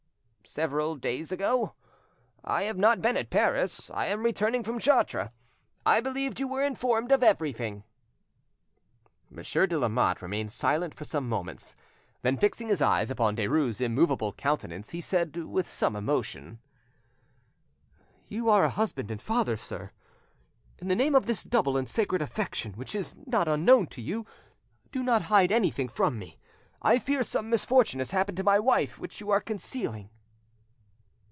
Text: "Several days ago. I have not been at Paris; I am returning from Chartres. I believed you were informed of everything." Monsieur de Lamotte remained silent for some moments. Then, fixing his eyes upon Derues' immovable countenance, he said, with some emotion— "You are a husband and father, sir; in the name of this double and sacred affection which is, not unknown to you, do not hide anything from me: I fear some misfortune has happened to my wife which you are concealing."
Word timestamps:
"Several 0.43 0.95
days 0.97 1.31
ago. 1.31 1.75
I 2.43 2.63
have 2.63 2.77
not 2.77 3.01
been 3.01 3.15
at 3.15 3.29
Paris; 3.29 3.89
I 3.91 4.07
am 4.07 4.23
returning 4.23 4.63
from 4.63 4.79
Chartres. 4.79 5.29
I 5.85 6.01
believed 6.01 6.41
you 6.41 6.47
were 6.47 6.63
informed 6.63 7.11
of 7.13 7.23
everything." 7.23 7.83
Monsieur 9.29 9.65
de 9.65 9.77
Lamotte 9.79 10.21
remained 10.21 10.51
silent 10.51 10.93
for 10.93 11.05
some 11.05 11.29
moments. 11.29 11.75
Then, 12.21 12.37
fixing 12.37 12.67
his 12.67 12.81
eyes 12.81 13.09
upon 13.09 13.37
Derues' 13.37 13.79
immovable 13.79 14.33
countenance, 14.33 14.89
he 14.89 14.99
said, 14.99 15.37
with 15.37 15.67
some 15.67 15.95
emotion— 15.95 16.59
"You 18.27 18.49
are 18.49 18.65
a 18.65 18.69
husband 18.71 19.09
and 19.09 19.21
father, 19.21 19.55
sir; 19.55 19.91
in 20.79 20.89
the 20.89 20.97
name 20.97 21.15
of 21.15 21.27
this 21.27 21.43
double 21.45 21.77
and 21.77 21.87
sacred 21.87 22.21
affection 22.21 22.73
which 22.73 22.93
is, 22.93 23.15
not 23.25 23.47
unknown 23.47 23.87
to 23.87 24.01
you, 24.01 24.25
do 24.91 25.01
not 25.01 25.21
hide 25.31 25.51
anything 25.51 25.87
from 25.87 26.19
me: 26.19 26.39
I 26.81 26.99
fear 26.99 27.23
some 27.23 27.49
misfortune 27.49 27.99
has 27.99 28.11
happened 28.11 28.37
to 28.37 28.43
my 28.43 28.59
wife 28.59 28.99
which 28.99 29.21
you 29.21 29.29
are 29.29 29.39
concealing." 29.39 30.09